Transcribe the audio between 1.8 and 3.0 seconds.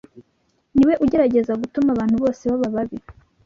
abantu bose baba babi